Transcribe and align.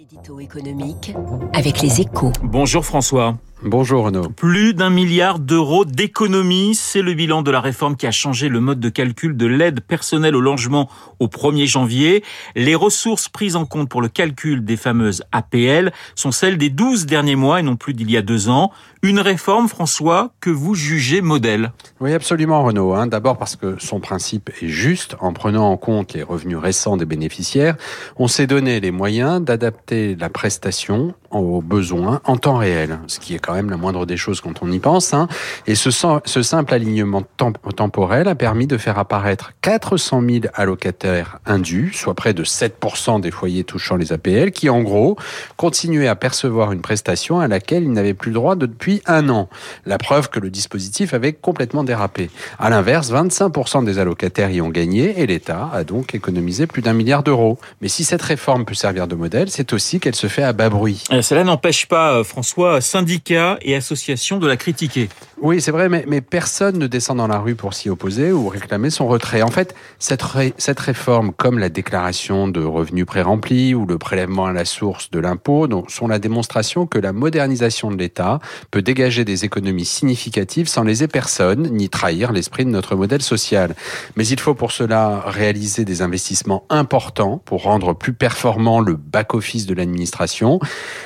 L'édito 0.00 0.40
économique 0.40 1.14
avec 1.52 1.82
les 1.82 2.00
échos. 2.00 2.32
Bonjour 2.42 2.86
François. 2.86 3.36
Bonjour 3.62 4.06
Renaud. 4.06 4.30
Plus 4.30 4.72
d'un 4.72 4.88
milliard 4.88 5.38
d'euros 5.38 5.84
d'économies, 5.84 6.74
c'est 6.74 7.02
le 7.02 7.12
bilan 7.12 7.42
de 7.42 7.50
la 7.50 7.60
réforme 7.60 7.94
qui 7.94 8.06
a 8.06 8.10
changé 8.10 8.48
le 8.48 8.58
mode 8.58 8.80
de 8.80 8.88
calcul 8.88 9.36
de 9.36 9.44
l'aide 9.44 9.82
personnelle 9.82 10.34
au 10.34 10.40
logement 10.40 10.88
au 11.18 11.26
1er 11.26 11.66
janvier. 11.66 12.24
Les 12.56 12.74
ressources 12.74 13.28
prises 13.28 13.56
en 13.56 13.66
compte 13.66 13.90
pour 13.90 14.00
le 14.00 14.08
calcul 14.08 14.64
des 14.64 14.78
fameuses 14.78 15.24
APL 15.30 15.92
sont 16.14 16.32
celles 16.32 16.56
des 16.56 16.70
12 16.70 17.04
derniers 17.04 17.36
mois 17.36 17.60
et 17.60 17.62
non 17.62 17.76
plus 17.76 17.92
d'il 17.92 18.10
y 18.10 18.16
a 18.16 18.22
deux 18.22 18.48
ans. 18.48 18.70
Une 19.02 19.20
réforme, 19.20 19.68
François, 19.68 20.32
que 20.40 20.48
vous 20.48 20.74
jugez 20.74 21.20
modèle. 21.20 21.72
Oui, 22.00 22.14
absolument 22.14 22.64
Renaud. 22.64 22.94
Hein. 22.94 23.08
D'abord 23.08 23.36
parce 23.36 23.56
que 23.56 23.76
son 23.78 24.00
principe 24.00 24.50
est 24.62 24.68
juste. 24.68 25.16
En 25.20 25.34
prenant 25.34 25.70
en 25.70 25.76
compte 25.76 26.14
les 26.14 26.22
revenus 26.22 26.56
récents 26.56 26.96
des 26.96 27.04
bénéficiaires, 27.04 27.76
on 28.16 28.26
s'est 28.26 28.46
donné 28.46 28.80
les 28.80 28.90
moyens 28.90 29.42
d'adapter 29.42 30.16
la 30.16 30.30
prestation 30.30 31.14
aux 31.30 31.62
besoins 31.62 32.20
en 32.24 32.36
temps 32.36 32.56
réel, 32.56 32.98
ce 33.06 33.20
qui 33.20 33.34
est 33.34 33.38
quand 33.38 33.54
même 33.54 33.70
la 33.70 33.76
moindre 33.76 34.06
des 34.06 34.16
choses 34.16 34.40
quand 34.40 34.62
on 34.62 34.70
y 34.70 34.78
pense. 34.78 35.14
Hein. 35.14 35.28
Et 35.66 35.74
ce, 35.74 35.90
simple 35.90 36.74
alignement 36.74 37.22
temporel 37.76 38.28
a 38.28 38.34
permis 38.34 38.66
de 38.66 38.76
faire 38.76 38.98
apparaître 38.98 39.52
400 39.62 40.22
000 40.28 40.40
allocataires 40.54 41.38
indus, 41.46 41.92
soit 41.94 42.14
près 42.14 42.34
de 42.34 42.44
7% 42.44 43.20
des 43.20 43.30
foyers 43.30 43.64
touchant 43.64 43.96
les 43.96 44.12
APL, 44.12 44.50
qui 44.50 44.68
en 44.68 44.82
gros 44.82 45.16
continuaient 45.56 46.08
à 46.08 46.16
percevoir 46.16 46.72
une 46.72 46.80
prestation 46.80 47.40
à 47.40 47.48
laquelle 47.48 47.84
ils 47.84 47.92
n'avaient 47.92 48.14
plus 48.14 48.32
droit 48.32 48.56
depuis 48.56 49.02
un 49.06 49.28
an. 49.28 49.48
La 49.86 49.98
preuve 49.98 50.30
que 50.30 50.40
le 50.40 50.50
dispositif 50.50 51.14
avait 51.14 51.32
complètement 51.32 51.84
dérapé. 51.84 52.30
À 52.58 52.70
l'inverse, 52.70 53.12
25% 53.12 53.84
des 53.84 53.98
allocataires 53.98 54.50
y 54.50 54.60
ont 54.60 54.68
gagné 54.68 55.20
et 55.20 55.26
l'État 55.26 55.70
a 55.72 55.84
donc 55.84 56.14
économisé 56.14 56.66
plus 56.66 56.82
d'un 56.82 56.92
milliard 56.92 57.22
d'euros. 57.22 57.58
Mais 57.80 57.88
si 57.88 58.04
cette 58.04 58.22
réforme 58.22 58.64
peut 58.64 58.74
servir 58.74 59.06
de 59.06 59.14
modèle, 59.14 59.50
c'est 59.50 59.72
aussi 59.72 60.00
qu'elle 60.00 60.14
se 60.14 60.26
fait 60.26 60.42
à 60.42 60.52
bas 60.52 60.68
bruit. 60.68 61.04
Euh, 61.20 61.22
cela 61.22 61.44
n'empêche 61.44 61.86
pas, 61.86 62.14
euh, 62.14 62.24
François, 62.24 62.80
syndicats 62.80 63.58
et 63.62 63.74
associations 63.74 64.38
de 64.38 64.46
la 64.46 64.56
critiquer. 64.56 65.08
Oui, 65.42 65.62
c'est 65.62 65.70
vrai, 65.70 65.88
mais, 65.88 66.20
personne 66.20 66.78
ne 66.78 66.86
descend 66.86 67.16
dans 67.16 67.26
la 67.26 67.38
rue 67.38 67.54
pour 67.54 67.72
s'y 67.72 67.88
opposer 67.88 68.30
ou 68.30 68.48
réclamer 68.48 68.90
son 68.90 69.08
retrait. 69.08 69.40
En 69.40 69.50
fait, 69.50 69.74
cette, 69.98 70.22
cette 70.58 70.80
réforme, 70.80 71.32
comme 71.32 71.58
la 71.58 71.70
déclaration 71.70 72.46
de 72.46 72.62
revenus 72.62 73.06
pré-remplis 73.06 73.74
ou 73.74 73.86
le 73.86 73.96
prélèvement 73.96 74.44
à 74.44 74.52
la 74.52 74.66
source 74.66 75.10
de 75.10 75.18
l'impôt, 75.18 75.66
sont 75.88 76.08
la 76.08 76.18
démonstration 76.18 76.86
que 76.86 76.98
la 76.98 77.14
modernisation 77.14 77.90
de 77.90 77.96
l'État 77.96 78.38
peut 78.70 78.82
dégager 78.82 79.24
des 79.24 79.46
économies 79.46 79.86
significatives 79.86 80.68
sans 80.68 80.82
léser 80.82 81.08
personne 81.08 81.70
ni 81.72 81.88
trahir 81.88 82.32
l'esprit 82.32 82.66
de 82.66 82.70
notre 82.70 82.94
modèle 82.94 83.22
social. 83.22 83.74
Mais 84.16 84.26
il 84.26 84.38
faut 84.38 84.54
pour 84.54 84.72
cela 84.72 85.22
réaliser 85.24 85.86
des 85.86 86.02
investissements 86.02 86.64
importants 86.68 87.40
pour 87.46 87.62
rendre 87.62 87.94
plus 87.94 88.12
performant 88.12 88.80
le 88.80 88.94
back-office 88.94 89.64
de 89.64 89.72
l'administration. 89.72 90.60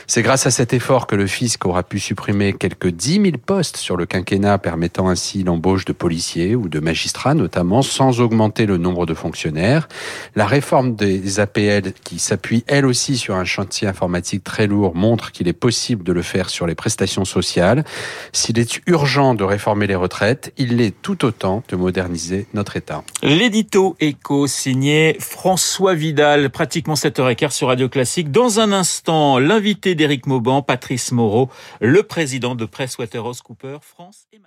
C'est 0.08 0.22
grâce 0.22 0.46
à 0.46 0.50
cet 0.50 0.72
effort 0.72 1.06
que 1.06 1.14
le 1.14 1.28
fisc 1.28 1.64
aura 1.66 1.84
pu 1.84 2.00
supprimer 2.00 2.52
quelques 2.52 2.88
10 2.88 3.22
000 3.22 3.24
postes 3.46 3.76
sur 3.76 3.96
le 3.96 4.06
quinquennat, 4.06 4.23
permettant 4.62 5.08
ainsi 5.08 5.42
l'embauche 5.42 5.84
de 5.84 5.92
policiers 5.92 6.54
ou 6.54 6.68
de 6.68 6.80
magistrats 6.80 7.34
notamment, 7.34 7.82
sans 7.82 8.20
augmenter 8.20 8.66
le 8.66 8.78
nombre 8.78 9.06
de 9.06 9.14
fonctionnaires. 9.14 9.88
La 10.34 10.46
réforme 10.46 10.94
des 10.94 11.40
APL, 11.40 11.92
qui 12.04 12.18
s'appuie 12.18 12.64
elle 12.66 12.86
aussi 12.86 13.16
sur 13.16 13.34
un 13.34 13.44
chantier 13.44 13.88
informatique 13.88 14.44
très 14.44 14.66
lourd, 14.66 14.94
montre 14.94 15.32
qu'il 15.32 15.48
est 15.48 15.52
possible 15.52 16.04
de 16.04 16.12
le 16.12 16.22
faire 16.22 16.50
sur 16.50 16.66
les 16.66 16.74
prestations 16.74 17.24
sociales. 17.24 17.84
S'il 18.32 18.58
est 18.58 18.80
urgent 18.86 19.34
de 19.34 19.44
réformer 19.44 19.86
les 19.86 19.94
retraites, 19.94 20.52
il 20.56 20.76
l'est 20.76 20.94
tout 21.02 21.24
autant 21.24 21.62
de 21.68 21.76
moderniser 21.76 22.46
notre 22.54 22.76
État. 22.76 23.04
L'édito 23.22 23.96
éco 24.00 24.46
signé 24.46 25.16
François 25.20 25.94
Vidal, 25.94 26.50
pratiquement 26.50 26.94
7h15 26.94 27.50
sur 27.50 27.68
Radio 27.68 27.88
Classique. 27.88 28.30
Dans 28.30 28.60
un 28.60 28.72
instant, 28.72 29.38
l'invité 29.38 29.94
d'Éric 29.94 30.26
Mauban, 30.26 30.62
Patrice 30.62 31.12
Moreau, 31.12 31.50
le 31.80 32.02
président 32.02 32.54
de 32.54 32.64
PricewaterhouseCoopers 32.64 33.82
France 33.84 34.13
et 34.32 34.38